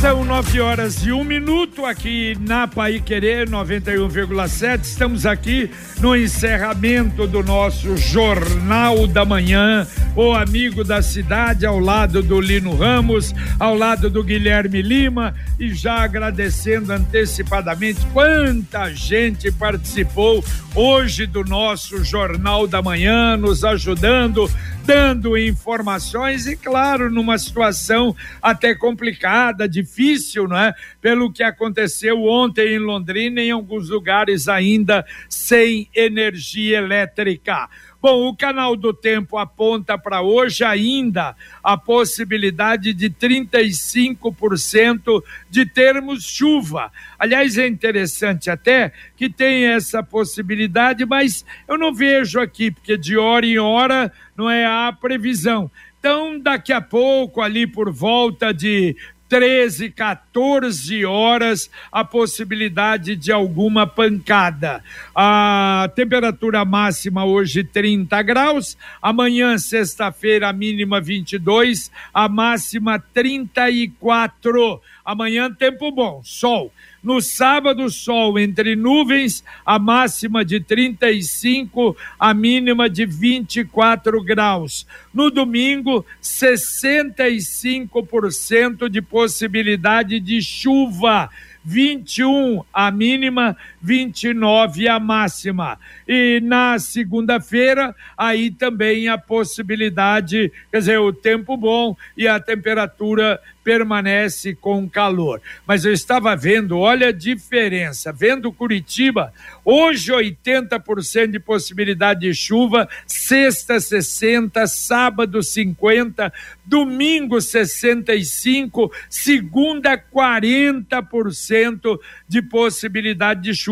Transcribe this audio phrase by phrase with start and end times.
[0.00, 4.80] São nove horas e um minuto aqui na Pai Querer 91,7.
[4.82, 5.70] Estamos aqui
[6.00, 9.86] no encerramento do nosso Jornal da Manhã.
[10.16, 15.74] O amigo da cidade, ao lado do Lino Ramos, ao lado do Guilherme Lima, e
[15.74, 20.42] já agradecendo antecipadamente quanta gente participou
[20.74, 24.50] hoje do nosso Jornal da Manhã, nos ajudando
[24.84, 30.74] dando informações e, claro, numa situação até complicada, difícil, não é?
[31.00, 37.68] Pelo que aconteceu ontem em Londrina, em alguns lugares ainda sem energia elétrica.
[38.02, 46.24] Bom, o canal do tempo aponta para hoje ainda a possibilidade de 35% de termos
[46.24, 46.90] chuva.
[47.18, 53.18] Aliás, é interessante até que tem essa possibilidade, mas eu não vejo aqui, porque de
[53.18, 55.70] hora em hora não é a previsão.
[55.98, 58.96] Então, daqui a pouco, ali por volta de
[59.30, 64.82] 13, 14 horas, a possibilidade de alguma pancada.
[65.14, 74.82] A temperatura máxima hoje 30 graus, amanhã, sexta-feira, a mínima 22, a máxima 34.
[75.04, 76.72] Amanhã, tempo bom, sol.
[77.02, 84.86] No sábado, sol entre nuvens, a máxima de 35, a mínima de 24 graus.
[85.12, 91.30] No domingo, 65% de possibilidade de chuva.
[91.62, 95.78] 21 a mínima, 29 a máxima.
[96.06, 103.40] E na segunda-feira, aí também a possibilidade, quer dizer, o tempo bom e a temperatura
[103.62, 105.40] permanece com calor.
[105.66, 109.32] Mas eu estava vendo, olha a diferença, vendo Curitiba,
[109.64, 116.32] hoje 80% de possibilidade de chuva, sexta 60, sábado 50,
[116.64, 123.69] domingo 65, segunda 40% de possibilidade de chuva.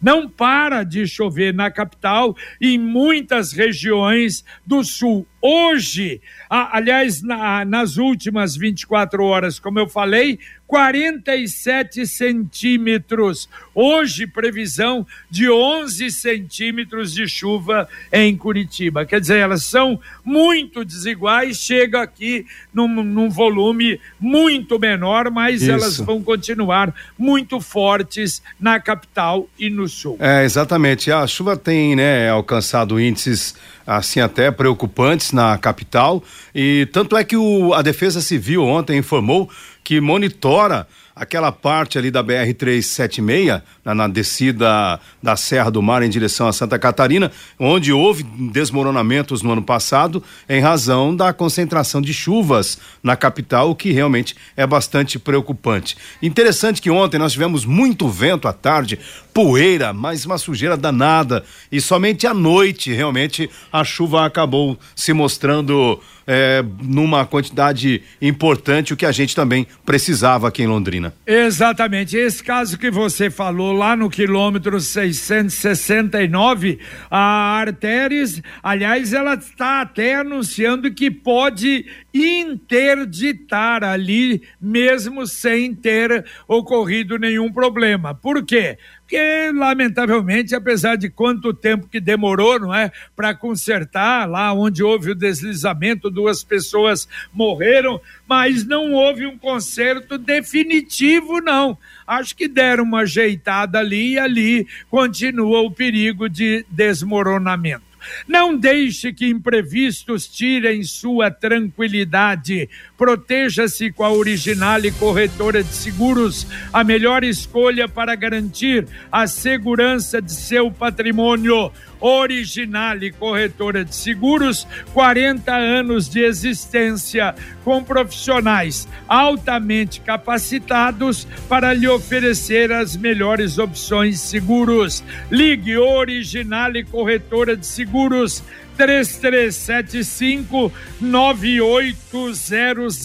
[0.00, 5.26] Não para de chover na capital e em muitas regiões do sul.
[5.42, 10.38] Hoje, aliás, na, nas últimas 24 horas, como eu falei,
[10.70, 13.48] 47 centímetros.
[13.74, 19.04] Hoje, previsão de 11 centímetros de chuva em Curitiba.
[19.04, 25.72] Quer dizer, elas são muito desiguais, chega aqui num, num volume muito menor, mas Isso.
[25.72, 30.18] elas vão continuar muito fortes na capital e no sul.
[30.20, 31.10] É, exatamente.
[31.10, 36.22] A chuva tem né, alcançado índices assim até preocupantes na capital
[36.54, 39.50] e tanto é que o, a Defesa Civil ontem informou
[39.82, 40.86] que monitora
[41.20, 46.48] aquela parte ali da BR 376 na, na, descida da Serra do Mar em direção
[46.48, 52.78] a Santa Catarina, onde houve desmoronamentos no ano passado em razão da concentração de chuvas
[53.02, 55.94] na capital, o que realmente é bastante preocupante.
[56.22, 58.98] Interessante que ontem nós tivemos muito vento à tarde,
[59.34, 66.00] poeira, mas uma sujeira danada e somente à noite realmente a chuva acabou se mostrando
[66.32, 71.12] é, numa quantidade importante, o que a gente também precisava aqui em Londrina.
[71.26, 72.16] Exatamente.
[72.16, 76.78] Esse caso que você falou lá no quilômetro 669,
[77.10, 87.18] a Artéries, aliás, ela está até anunciando que pode interditar ali, mesmo sem ter ocorrido
[87.18, 88.14] nenhum problema.
[88.14, 88.78] Por quê?
[89.10, 95.10] Porque lamentavelmente, apesar de quanto tempo que demorou, não é, para consertar lá onde houve
[95.10, 101.76] o deslizamento, duas pessoas morreram, mas não houve um conserto definitivo, não.
[102.06, 107.89] Acho que deram uma ajeitada ali e ali continua o perigo de desmoronamento.
[108.26, 112.68] Não deixe que imprevistos tirem sua tranquilidade.
[112.96, 120.20] Proteja-se com a original e corretora de seguros, a melhor escolha para garantir a segurança
[120.20, 121.72] de seu patrimônio.
[122.00, 132.72] Originale Corretora de Seguros, 40 anos de existência, com profissionais altamente capacitados para lhe oferecer
[132.72, 135.04] as melhores opções seguros.
[135.30, 138.42] Ligue Originale Corretora de Seguros
[138.76, 142.98] 3375 9800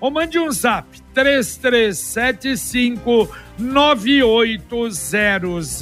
[0.00, 3.28] ou mande um zap 3375
[3.58, 5.78] 9800.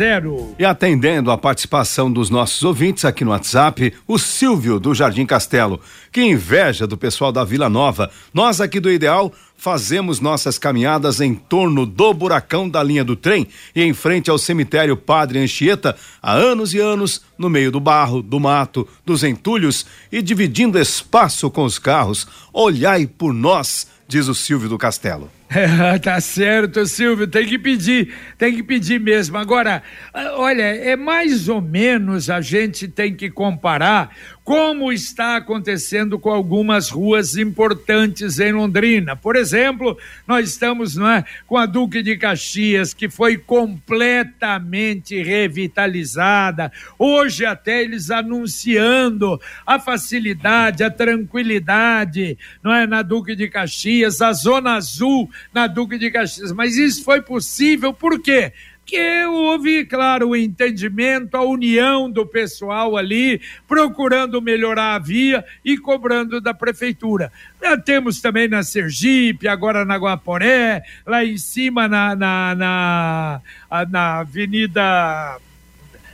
[0.58, 5.80] E atendendo a participação dos nossos ouvintes aqui no WhatsApp, o Silvio do Jardim Castelo.
[6.10, 8.10] Que inveja do pessoal da Vila Nova.
[8.34, 13.48] Nós aqui do Ideal fazemos nossas caminhadas em torno do buracão da linha do trem
[13.74, 18.22] e em frente ao cemitério Padre Anchieta há anos e anos, no meio do barro,
[18.22, 22.26] do mato, dos entulhos e dividindo espaço com os carros.
[22.52, 25.17] Olhai por nós, diz o Silvio do Castelo.
[25.50, 29.38] É, tá certo, Silvio, tem que pedir, tem que pedir mesmo.
[29.38, 29.82] Agora,
[30.12, 34.14] ah, olha, é mais ou menos a gente tem que comparar
[34.48, 39.14] como está acontecendo com algumas ruas importantes em Londrina.
[39.14, 46.72] Por exemplo, nós estamos não é, com a Duque de Caxias, que foi completamente revitalizada.
[46.98, 54.32] Hoje, até eles anunciando a facilidade, a tranquilidade, não é, na Duque de Caxias, a
[54.32, 56.52] Zona Azul na Duque de Caxias.
[56.52, 58.54] Mas isso foi possível por quê?
[58.88, 63.38] Que houve, claro, o entendimento, a união do pessoal ali,
[63.68, 67.30] procurando melhorar a via e cobrando da prefeitura.
[67.62, 73.42] Já temos também na Sergipe, agora na Guaporé, lá em cima na, na, na,
[73.90, 75.38] na Avenida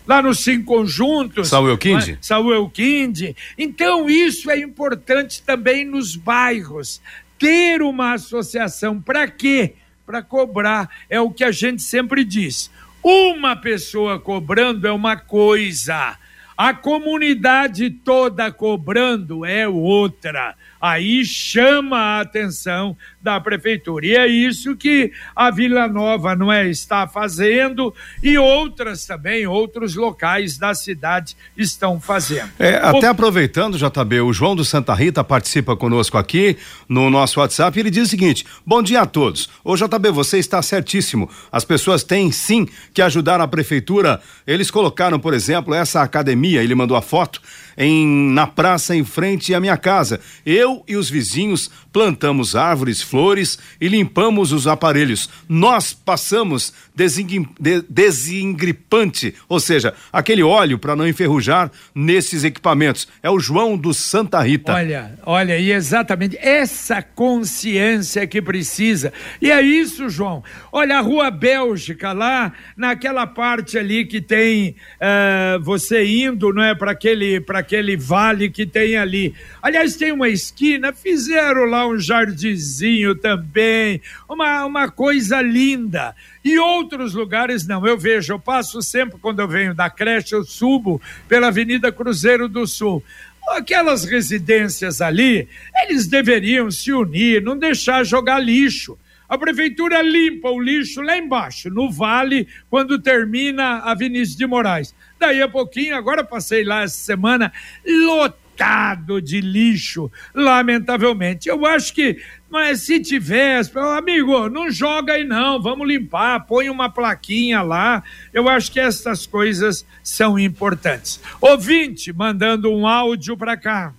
[0.05, 1.49] lá nos cinco conjuntos.
[1.49, 2.13] Samuel Kinde.
[2.13, 2.19] Né?
[2.21, 3.37] Samuel Kinde.
[3.57, 7.01] Então, isso é importante também nos bairros.
[7.39, 9.75] Ter uma associação, para quê?
[10.07, 10.89] Para cobrar.
[11.09, 12.71] É o que a gente sempre diz.
[13.03, 16.17] Uma pessoa cobrando é uma coisa,
[16.57, 20.55] a comunidade toda cobrando é outra.
[20.85, 24.05] Aí chama a atenção da prefeitura.
[24.05, 29.95] E é isso que a Vila Nova não é está fazendo e outras também, outros
[29.95, 32.51] locais da cidade estão fazendo.
[32.59, 33.11] É, até o...
[33.13, 37.81] aproveitando, JB, o João do Santa Rita participa conosco aqui no nosso WhatsApp.
[37.81, 39.49] Ele diz o seguinte: Bom dia a todos.
[39.65, 41.31] Ô JB, você está certíssimo.
[41.51, 44.21] As pessoas têm sim que ajudar a prefeitura.
[44.47, 47.41] Eles colocaram, por exemplo, essa academia, ele mandou a foto
[47.77, 50.21] em na praça em frente à minha casa.
[50.45, 55.29] Eu e os vizinhos plantamos árvores, flores e limpamos os aparelhos.
[55.49, 63.09] Nós passamos desengripante, ou seja, aquele óleo para não enferrujar nesses equipamentos.
[63.23, 64.73] É o João do Santa Rita.
[64.73, 69.13] Olha, olha, e exatamente essa consciência que precisa.
[69.43, 70.45] E é isso, João.
[70.71, 76.75] Olha, a Rua Bélgica, lá naquela parte ali que tem uh, você indo, não é,
[76.75, 79.35] para aquele, aquele vale que tem ali.
[79.61, 86.15] Aliás, tem uma esquina, fizeram lá um jardinzinho também, uma, uma coisa linda.
[86.45, 87.87] E outros lugares não.
[87.87, 92.49] Eu vejo, eu passo sempre quando eu venho da creche, eu subo pela Avenida Cruzeiro
[92.49, 93.03] do Sul
[93.49, 95.49] aquelas residências ali,
[95.83, 98.99] eles deveriam se unir, não deixar jogar lixo.
[99.29, 104.95] A prefeitura limpa o lixo lá embaixo, no vale, quando termina a Vinícius de Moraes.
[105.19, 107.53] Daí a pouquinho, agora passei lá essa semana,
[107.87, 111.49] lotado de lixo, lamentavelmente.
[111.49, 112.19] Eu acho que,
[112.55, 118.01] mas se tivesse, amigo, não joga aí não, vamos limpar, põe uma plaquinha lá.
[118.33, 121.21] Eu acho que essas coisas são importantes.
[121.41, 123.93] Ouvinte, mandando um áudio para cá.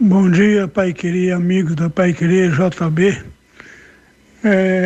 [0.00, 3.22] Bom dia, Pai Queria, amigo da Pai Queria JB.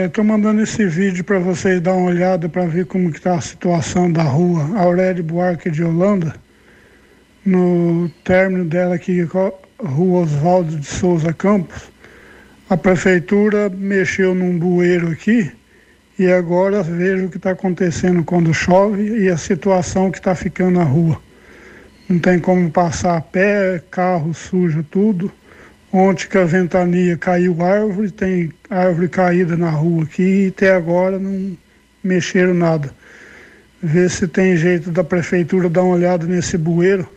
[0.06, 3.40] Estou é, mandando esse vídeo para vocês dar uma olhada para ver como está a
[3.40, 6.34] situação da rua Aurélio Buarque de Holanda
[7.46, 11.93] no término dela aqui, Rua Oswaldo de Souza Campos,
[12.68, 15.52] a prefeitura mexeu num bueiro aqui
[16.18, 20.78] e agora vejo o que está acontecendo quando chove e a situação que está ficando
[20.78, 21.20] na rua.
[22.08, 25.30] Não tem como passar a pé, carro suja tudo.
[25.92, 31.18] Ontem que a ventania caiu árvore, tem árvore caída na rua aqui e até agora
[31.18, 31.56] não
[32.02, 32.90] mexeram nada.
[33.82, 37.08] Ver se tem jeito da prefeitura dar uma olhada nesse bueiro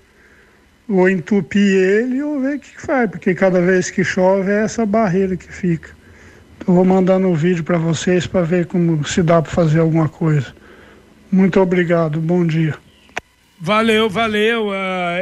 [0.88, 4.86] ou entupir ele ou ver o que faz, porque cada vez que chove é essa
[4.86, 5.90] barreira que fica.
[6.58, 10.10] Então vou mandando um vídeo para vocês para ver como se dá para fazer alguma
[10.10, 10.48] coisa.
[11.32, 12.87] Muito obrigado, bom dia.
[13.60, 14.68] Valeu, valeu.
[14.68, 14.72] Uh,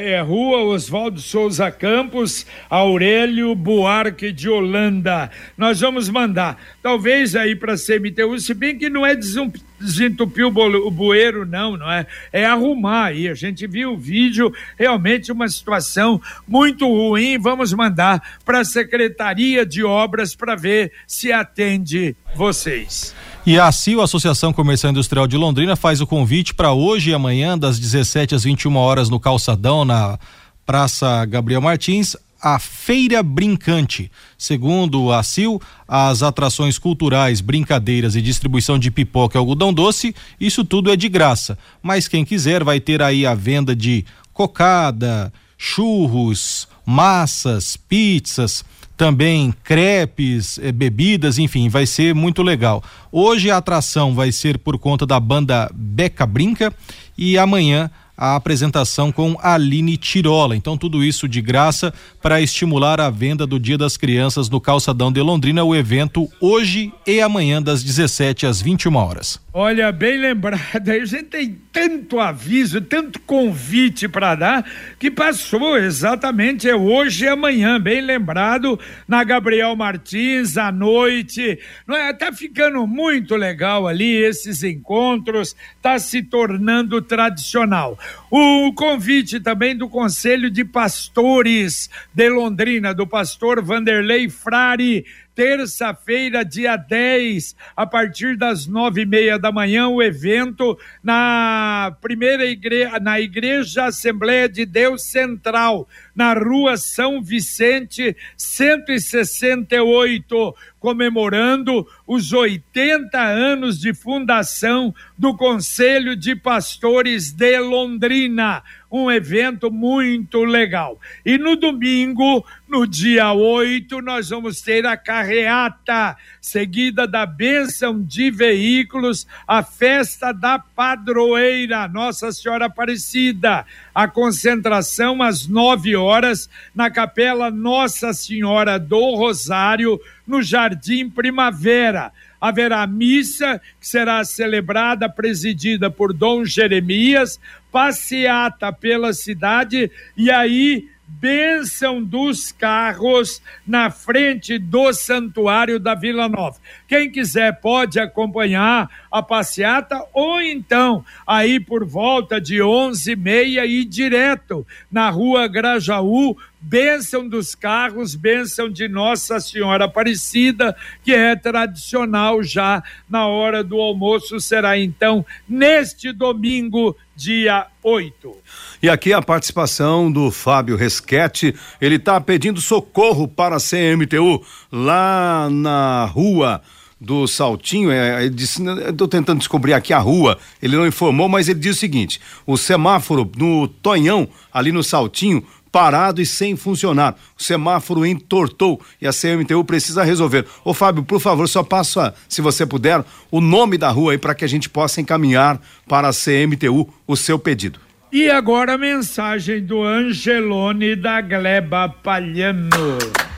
[0.01, 5.31] é Rua Oswaldo Souza Campos, Aurélio Buarque de Holanda.
[5.57, 11.45] Nós vamos mandar, talvez aí para CMTU, se bem que não é desentupir o bueiro,
[11.45, 12.05] não, não é?
[12.33, 13.29] É arrumar aí.
[13.29, 17.39] A gente viu o vídeo, realmente uma situação muito ruim.
[17.39, 23.15] Vamos mandar para a Secretaria de Obras para ver se atende vocês.
[23.47, 27.55] E a CIO, Associação Comercial Industrial de Londrina, faz o convite para hoje e amanhã,
[27.55, 30.17] das 17 às 21 horas, no Calçadão, na
[30.65, 34.11] Praça Gabriel Martins, a Feira Brincante.
[34.35, 40.65] Segundo a CIL, as atrações culturais, brincadeiras e distribuição de pipoca e algodão doce, isso
[40.65, 41.55] tudo é de graça.
[41.83, 48.65] Mas quem quiser vai ter aí a venda de cocada, churros, massas, pizzas,
[48.97, 52.83] também crepes, eh, bebidas, enfim, vai ser muito legal.
[53.11, 56.73] Hoje a atração vai ser por conta da banda Beca Brinca
[57.17, 60.55] e amanhã a apresentação com Aline Tirola.
[60.55, 65.11] Então, tudo isso de graça para estimular a venda do Dia das Crianças no Calçadão
[65.11, 65.63] de Londrina.
[65.63, 69.39] O evento hoje e amanhã, das 17 às 21 horas.
[69.53, 76.69] Olha, bem lembrado, a gente tem tanto aviso, tanto convite para dar, que passou exatamente
[76.69, 81.59] é hoje e amanhã, bem lembrado, na Gabriel Martins, à noite.
[81.85, 82.13] Não é?
[82.13, 87.99] Tá ficando muito legal ali esses encontros, tá se tornando tradicional.
[88.31, 95.05] O convite também do Conselho de Pastores de Londrina, do pastor Vanderlei Frari,
[95.35, 102.45] terça-feira, dia 10, a partir das nove e meia da manhã, o evento na primeira
[102.45, 113.21] igreja, na Igreja Assembleia de Deus Central, na rua São Vicente, 168, comemorando os 80
[113.21, 118.63] anos de fundação do Conselho de Pastores de Londrina
[119.03, 120.99] um evento muito legal.
[121.25, 128.31] E no domingo, no dia 8, nós vamos ter a carreata, seguida da bênção de
[128.31, 133.65] veículos, a festa da padroeira, Nossa Senhora Aparecida.
[133.93, 142.85] A concentração às 9 horas na Capela Nossa Senhora do Rosário, no Jardim Primavera haverá
[142.87, 147.39] missa que será celebrada, presidida por Dom Jeremias,
[147.71, 156.57] passeata pela cidade e aí bênção dos carros na frente do santuário da Vila Nova.
[156.87, 163.65] Quem quiser pode acompanhar a passeata ou então aí por volta de onze e meia
[163.65, 166.35] e direto na rua Grajaú,
[166.67, 173.79] bênção dos carros, bênção de Nossa Senhora Aparecida, que é tradicional já na hora do
[173.79, 178.35] almoço, será então neste domingo, dia 8.
[178.81, 185.47] E aqui a participação do Fábio Resquete, ele está pedindo socorro para a CMTU lá
[185.51, 186.63] na rua
[186.99, 191.59] do Saltinho, é, disse, estou tentando descobrir aqui a rua, ele não informou, mas ele
[191.59, 195.45] diz o seguinte, o semáforo no Tonhão, ali no Saltinho,
[195.75, 197.15] parado e sem funcionar.
[197.37, 200.45] O semáforo entortou e a CMTU precisa resolver.
[200.63, 204.33] Ô Fábio, por favor, só passa, se você puder, o nome da rua aí para
[204.33, 207.77] que a gente possa encaminhar para a CMTU o seu pedido.
[208.09, 212.69] E agora a mensagem do Angelone da Gleba Palhano.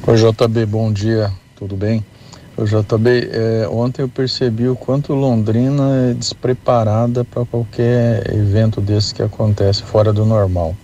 [0.05, 2.05] Oi, JB, bom dia, tudo bem?
[2.57, 9.15] Oi, JB, é, ontem eu percebi o quanto Londrina é despreparada para qualquer evento desse
[9.15, 10.75] que acontece fora do normal,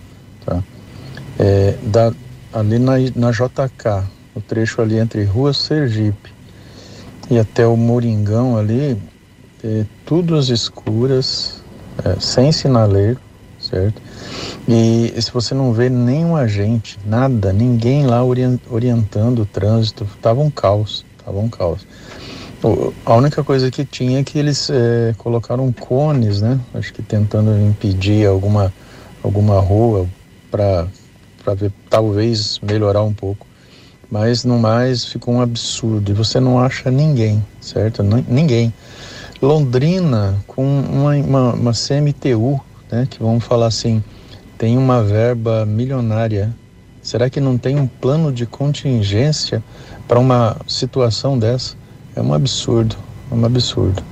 [0.45, 0.63] tá?
[1.37, 2.13] É, da,
[2.53, 6.31] ali na, na JK, o trecho ali entre Rua Sergipe
[7.29, 8.97] e até o Moringão ali,
[9.61, 11.61] é, tudo às escuras,
[12.05, 13.19] é, sem sinaleiro,
[13.69, 14.01] certo?
[14.67, 20.49] E, se você não vê nenhum agente, nada, ninguém lá orientando o trânsito, tava um
[20.49, 21.85] caos, tava um caos.
[23.05, 26.59] A única coisa que tinha é que eles é, colocaram cones, né?
[26.73, 28.73] Acho que tentando impedir alguma,
[29.23, 30.05] alguma rua
[30.51, 30.87] para
[31.55, 33.47] ver talvez melhorar um pouco.
[34.11, 38.03] Mas no mais ficou um absurdo e você não acha ninguém, certo?
[38.03, 38.73] ninguém.
[39.41, 42.59] Londrina com uma, uma, uma CMTU,
[42.91, 43.07] né?
[43.09, 44.03] Que vamos falar assim,
[44.57, 46.53] tem uma verba milionária.
[47.01, 49.63] Será que não tem um plano de contingência
[50.07, 51.75] para uma situação dessa?
[52.15, 52.95] É um absurdo,
[53.31, 54.03] é um absurdo.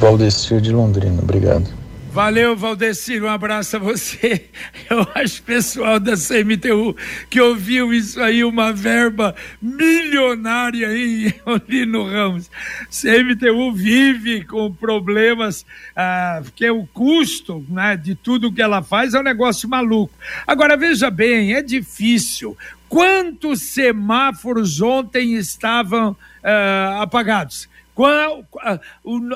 [0.00, 1.77] Valdecir de Londrina, obrigado.
[2.18, 4.46] Valeu, Valdecir, um abraço a você.
[4.90, 6.96] Eu acho pessoal da CMTU
[7.30, 12.50] que ouviu isso aí, uma verba milionária em Olino Ramos.
[12.90, 19.20] CMTU vive com problemas, ah, porque o custo né, de tudo que ela faz é
[19.20, 20.12] um negócio maluco.
[20.44, 22.58] Agora, veja bem, é difícil.
[22.88, 27.68] Quantos semáforos ontem estavam ah, apagados?
[27.98, 28.78] Qual a,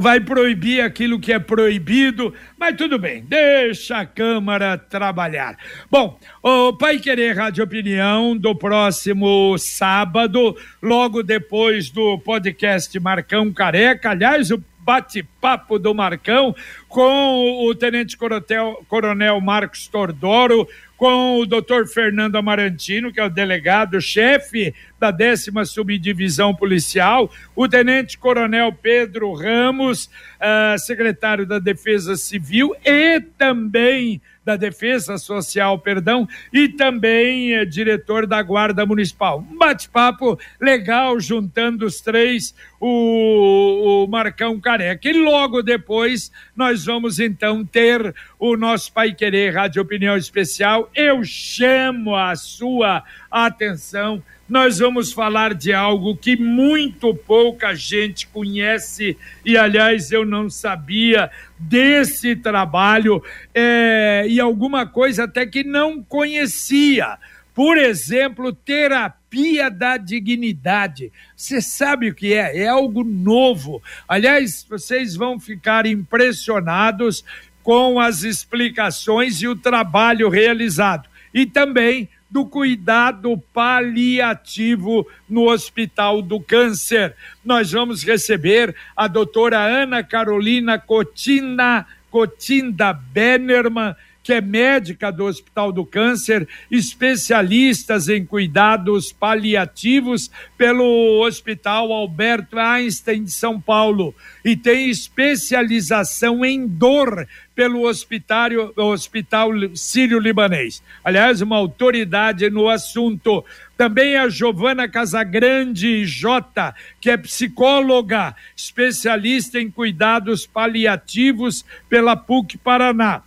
[0.00, 5.56] Vai proibir aquilo que é proibido, mas tudo bem, deixa a Câmara trabalhar.
[5.88, 14.10] Bom, o Pai Querer Rádio Opinião do próximo sábado, logo depois do podcast Marcão Careca,
[14.10, 16.54] aliás, o bate-papo do Marcão
[16.88, 23.30] com o Tenente Coronel, Coronel Marcos Tordoro, com o doutor Fernando Amarantino, que é o
[23.30, 32.74] delegado-chefe da décima subdivisão policial, o tenente coronel Pedro Ramos, uh, secretário da Defesa Civil,
[32.84, 39.44] e também da Defesa Social, perdão, e também é diretor da Guarda Municipal.
[39.50, 45.08] Um bate-papo legal juntando os três, o, o Marcão Careca.
[45.08, 50.90] E logo depois nós vamos então ter o nosso Pai Querer Rádio Opinião Especial.
[50.94, 59.16] Eu chamo a sua atenção nós vamos falar de algo que muito pouca gente conhece,
[59.44, 63.22] e aliás eu não sabia desse trabalho,
[63.52, 67.18] é, e alguma coisa até que não conhecia.
[67.56, 71.10] Por exemplo, terapia da dignidade.
[71.34, 72.64] Você sabe o que é?
[72.64, 73.82] É algo novo.
[74.06, 77.24] Aliás, vocês vão ficar impressionados
[77.62, 81.08] com as explicações e o trabalho realizado.
[81.32, 87.16] E também do cuidado paliativo no Hospital do Câncer.
[87.42, 95.70] Nós vamos receber a doutora Ana Carolina Cotina, Cotinda Bennerman, que é médica do Hospital
[95.70, 104.12] do Câncer, especialistas em cuidados paliativos pelo Hospital Alberto Einstein de São Paulo
[104.44, 110.82] e tem especialização em dor pelo Hospital, Hospital Sírio-Libanês.
[111.04, 113.44] Aliás, uma autoridade no assunto.
[113.76, 123.22] Também a Giovana Casagrande Jota, que é psicóloga, especialista em cuidados paliativos pela PUC Paraná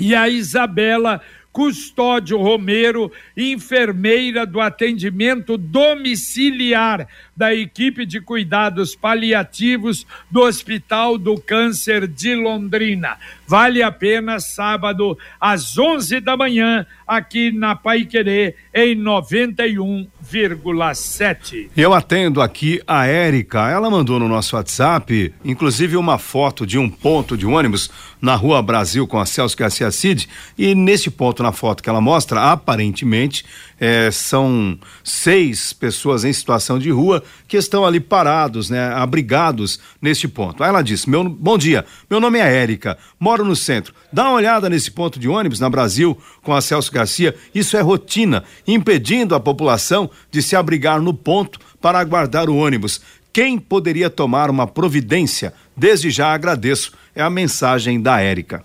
[0.00, 1.20] e a Isabela
[1.52, 12.06] Custódio Romero, enfermeira do atendimento domiciliar da equipe de cuidados paliativos do Hospital do Câncer
[12.06, 13.18] de Londrina.
[13.48, 21.70] Vale a pena sábado às 11 da manhã aqui na Pai Querer em 91,7.
[21.76, 23.68] Eu atendo aqui a Érica.
[23.68, 27.90] Ela mandou no nosso WhatsApp, inclusive uma foto de um ponto de ônibus
[28.22, 32.00] na Rua Brasil com a Celso Garcia Cid e nesse ponto na foto que ela
[32.00, 33.44] mostra, aparentemente
[33.80, 40.28] é, são seis pessoas em situação de rua que estão ali parados, né, abrigados neste
[40.28, 40.62] ponto.
[40.62, 43.94] Aí ela disse: meu, Bom dia, meu nome é Érica, moro no centro.
[44.12, 46.16] Dá uma olhada nesse ponto de ônibus na Brasil
[46.50, 47.32] com a Celso Garcia.
[47.54, 53.00] Isso é rotina, impedindo a população de se abrigar no ponto para aguardar o ônibus.
[53.32, 55.54] Quem poderia tomar uma providência?
[55.76, 56.92] Desde já agradeço.
[57.14, 58.64] É a mensagem da Érica.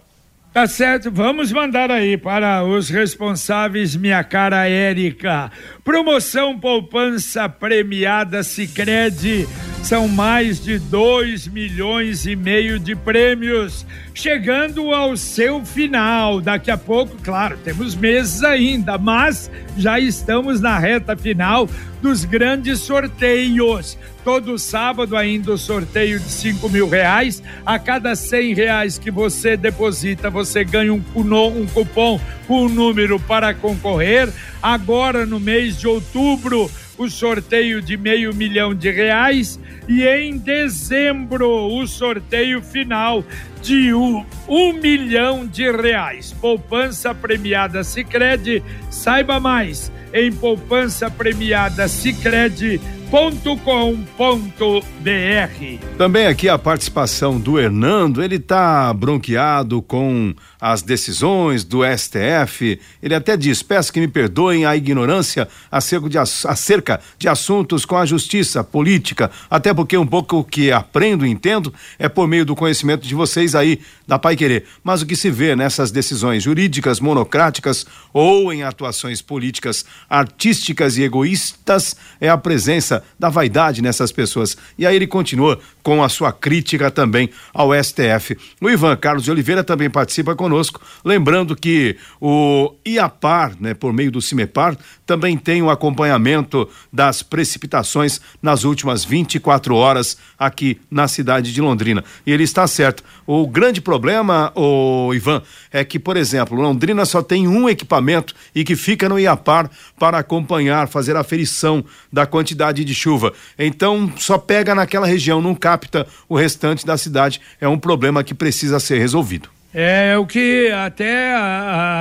[0.52, 5.52] Tá certo, vamos mandar aí para os responsáveis, minha cara Érica.
[5.86, 9.48] Promoção Poupança Premiada Sicredi
[9.84, 16.42] são mais de 2 milhões e meio de prêmios, chegando ao seu final.
[16.42, 21.70] Daqui a pouco, claro, temos meses ainda, mas já estamos na reta final
[22.02, 23.96] dos grandes sorteios.
[24.24, 27.44] Todo sábado ainda o sorteio de 5 mil reais.
[27.64, 33.20] A cada 100 reais que você deposita, você ganha um, um cupom com um número
[33.20, 34.34] para concorrer.
[34.62, 41.50] Agora, no mês de outubro, o sorteio de meio milhão de reais e em dezembro
[41.50, 43.24] o sorteio final
[43.62, 46.34] de um, um milhão de reais.
[46.34, 55.98] Poupança premiada Sicredi, saiba mais em poupança premiada Sicredi.com www.cultura.com.br.
[55.98, 62.80] Também aqui a participação do Hernando, ele está bronqueado com as decisões do STF.
[63.02, 67.96] Ele até diz: peço que me perdoem a ignorância acerca de, acerca de assuntos com
[67.96, 72.46] a justiça política, até porque um pouco o que aprendo e entendo é por meio
[72.46, 74.66] do conhecimento de vocês aí da Pai Querer.
[74.84, 81.04] Mas o que se vê nessas decisões jurídicas monocráticas ou em atuações políticas artísticas e
[81.04, 84.58] egoístas é a presença da vaidade nessas pessoas.
[84.78, 88.38] E aí ele continua com a sua crítica também ao STF.
[88.62, 94.12] O Ivan Carlos de Oliveira também participa conosco, lembrando que o IAPAR, né, por meio
[94.12, 101.08] do CIMEPAR, também tem o um acompanhamento das precipitações nas últimas 24 horas aqui na
[101.08, 102.04] cidade de Londrina.
[102.26, 103.04] E ele está certo.
[103.26, 105.42] O grande problema, o Ivan,
[105.76, 110.18] é que, por exemplo, Londrina só tem um equipamento e que fica no IAPAR para
[110.18, 113.34] acompanhar, fazer a aferição da quantidade de chuva.
[113.60, 117.42] Então, só pega naquela região, não capta o restante da cidade.
[117.60, 119.55] É um problema que precisa ser resolvido.
[119.78, 121.36] É o que até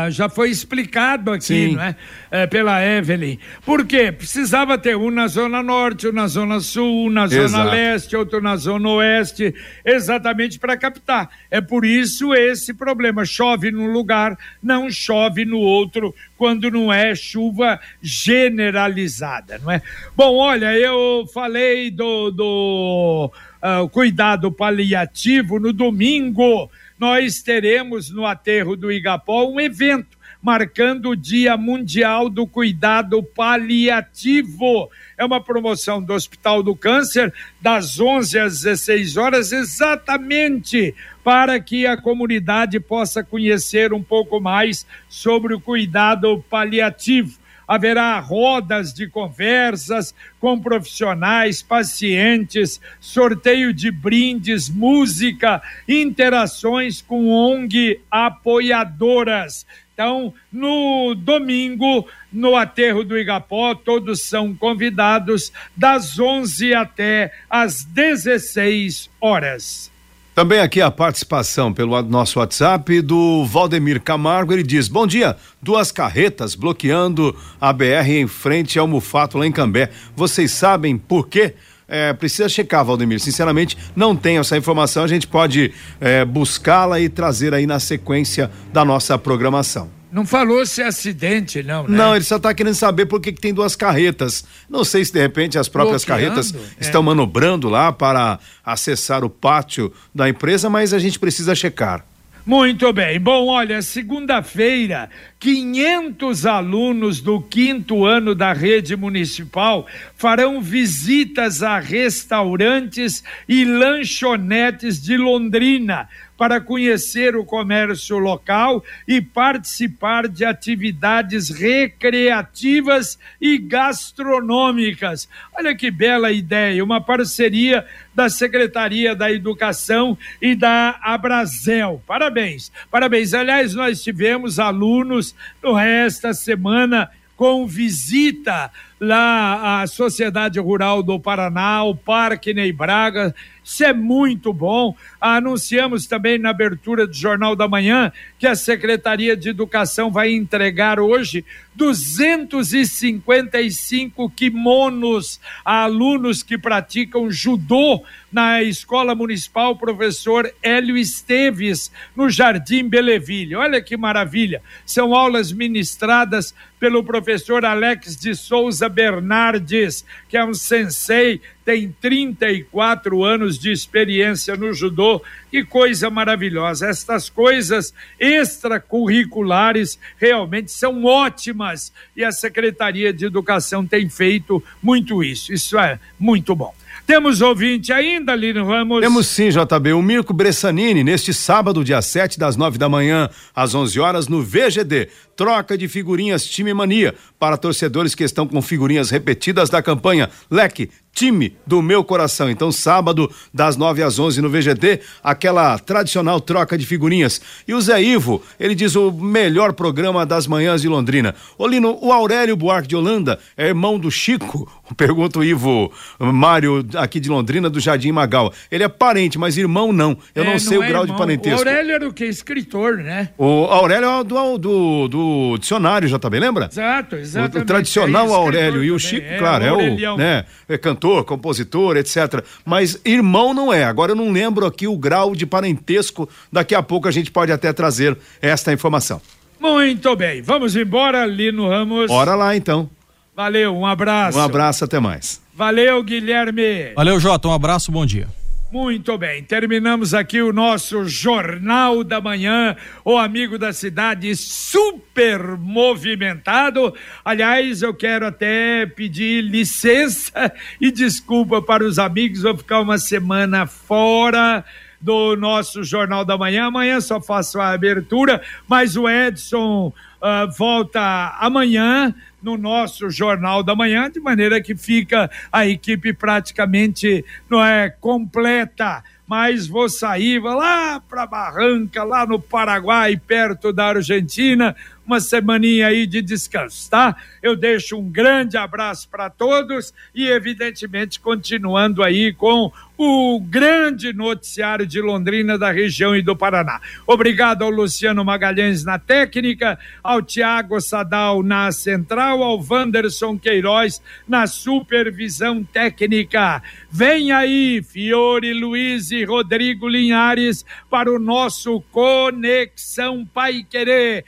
[0.08, 1.74] já foi explicado aqui, Sim.
[1.74, 1.96] não é?
[2.30, 2.46] é?
[2.46, 3.36] Pela Evelyn.
[3.66, 4.12] Por quê?
[4.12, 7.70] Precisava ter um na Zona Norte, um na Zona Sul, um na Zona Exato.
[7.70, 9.52] Leste, outro na Zona Oeste,
[9.84, 11.28] exatamente para captar.
[11.50, 13.24] É por isso esse problema.
[13.24, 19.82] Chove num lugar, não chove no outro, quando não é chuva generalizada, não é?
[20.16, 28.76] Bom, olha, eu falei do, do uh, cuidado paliativo no domingo nós teremos no aterro
[28.76, 34.90] do Igapó um evento marcando o Dia Mundial do Cuidado Paliativo.
[35.16, 41.86] É uma promoção do Hospital do Câncer, das 11 às 16 horas, exatamente para que
[41.86, 50.14] a comunidade possa conhecer um pouco mais sobre o cuidado paliativo haverá rodas de conversas
[50.40, 59.66] com profissionais, pacientes, sorteio de brindes, música, interações com ONG apoiadoras.
[59.94, 69.08] Então, no domingo, no aterro do Igapó, todos são convidados das 11 até as 16
[69.20, 69.93] horas.
[70.34, 74.52] Também aqui a participação pelo nosso WhatsApp do Valdemir Camargo.
[74.52, 79.52] Ele diz: Bom dia, duas carretas bloqueando a BR em frente ao Mufato lá em
[79.52, 79.90] Cambé.
[80.16, 81.54] Vocês sabem por quê?
[81.86, 83.20] É, precisa checar, Valdemir.
[83.20, 85.04] Sinceramente, não tenho essa informação.
[85.04, 89.88] A gente pode é, buscá-la e trazer aí na sequência da nossa programação.
[90.14, 91.98] Não falou se é acidente, não, né?
[91.98, 94.44] Não, ele só está querendo saber por que, que, tem duas carretas.
[94.70, 96.84] Não sei se de repente as próprias Bloqueando, carretas é.
[96.84, 102.06] estão manobrando lá para acessar o pátio da empresa, mas a gente precisa checar.
[102.46, 103.18] Muito bem.
[103.18, 113.24] Bom, olha, segunda-feira, 500 alunos do quinto ano da rede municipal farão visitas a restaurantes
[113.48, 123.58] e lanchonetes de Londrina para conhecer o comércio local e participar de atividades recreativas e
[123.58, 125.28] gastronômicas.
[125.56, 132.02] Olha que bela ideia, uma parceria da Secretaria da Educação e da Abrazel.
[132.06, 133.34] Parabéns, parabéns.
[133.34, 141.20] Aliás, nós tivemos alunos no resto da semana com visita lá à Sociedade Rural do
[141.20, 144.94] Paraná, o Parque Ney Braga, isso é muito bom.
[145.18, 151.00] Anunciamos também na abertura do Jornal da Manhã que a Secretaria de Educação vai entregar
[151.00, 151.42] hoje
[151.74, 162.86] 255 kimonos a alunos que praticam judô na Escola Municipal Professor Hélio Esteves, no Jardim
[162.88, 163.56] Beleville.
[163.56, 164.60] Olha que maravilha!
[164.84, 173.24] São aulas ministradas pelo professor Alex de Souza Bernardes, que é um sensei tem 34
[173.24, 175.22] anos de experiência no judô.
[175.50, 176.88] Que coisa maravilhosa!
[176.88, 185.52] Estas coisas extracurriculares realmente são ótimas e a Secretaria de Educação tem feito muito isso.
[185.52, 186.74] Isso é muito bom.
[187.06, 189.02] Temos ouvinte ainda, Lino Ramos?
[189.02, 189.92] Temos sim, JB.
[189.92, 194.42] O Mirko Bressanini, neste sábado, dia 7, das 9 da manhã, às 11 horas, no
[194.42, 195.10] VGD.
[195.36, 200.88] Troca de figurinhas Time Mania para torcedores que estão com figurinhas repetidas da campanha Leque
[201.14, 202.50] time do meu coração.
[202.50, 207.40] Então, sábado, das 9 às 11 no VGT, aquela tradicional troca de figurinhas.
[207.66, 211.34] E o Zé Ivo, ele diz o melhor programa das manhãs de Londrina.
[211.56, 214.68] Olino, o Aurélio Buarque de Holanda é irmão do Chico?
[214.96, 218.52] Pergunta o Ivo Mário, aqui de Londrina, do Jardim Magal.
[218.70, 220.16] Ele é parente, mas irmão não.
[220.34, 221.16] Eu é, não sei não o é grau irmão.
[221.16, 221.64] de parentesco.
[221.64, 222.24] O Aurélio era o que?
[222.24, 223.30] Escritor, né?
[223.38, 226.68] O Aurélio é do, do, do dicionário, já também, lembra?
[226.70, 227.58] Exato, exato.
[227.58, 228.82] O, o, tradicional é Aurélio.
[228.82, 232.44] E o Chico, é, claro, é o, né, é cantor cantor, compositor, etc.
[232.64, 233.84] Mas irmão não é.
[233.84, 236.28] Agora eu não lembro aqui o grau de parentesco.
[236.50, 239.20] Daqui a pouco a gente pode até trazer esta informação.
[239.60, 240.42] Muito bem.
[240.42, 242.06] Vamos embora, Lino Ramos.
[242.06, 242.88] Bora lá então.
[243.36, 244.38] Valeu, um abraço.
[244.38, 245.42] Um abraço, até mais.
[245.52, 246.92] Valeu, Guilherme.
[246.94, 247.48] Valeu, Jota.
[247.48, 248.28] Um abraço, bom dia.
[248.70, 256.92] Muito bem, terminamos aqui o nosso Jornal da Manhã, o amigo da cidade super movimentado.
[257.24, 263.64] Aliás, eu quero até pedir licença e desculpa para os amigos, vou ficar uma semana
[263.64, 264.64] fora
[265.00, 266.66] do nosso Jornal da Manhã.
[266.66, 272.12] Amanhã só faço a abertura, mas o Edson uh, volta amanhã
[272.44, 279.02] no nosso Jornal da Manhã, de maneira que fica a equipe praticamente não é completa.
[279.26, 284.76] Mas vou sair, vou lá para Barranca, lá no Paraguai, perto da Argentina,
[285.06, 287.16] uma semaninha aí de descanso, tá?
[287.42, 294.86] Eu deixo um grande abraço para todos e, evidentemente, continuando aí com o grande noticiário
[294.86, 296.80] de Londrina, da região e do Paraná.
[297.06, 304.46] Obrigado ao Luciano Magalhães na técnica, ao Tiago Sadal na central, ao Wanderson Queiroz na
[304.46, 306.62] supervisão técnica.
[306.88, 314.24] Vem aí, Fiore Luiz e Rodrigo Linhares para o nosso Conexão Pai Querer.